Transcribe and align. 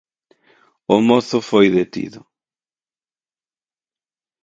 O 0.93 0.97
mozo 1.07 1.37
foi 1.49 1.67
detido. 1.77 2.19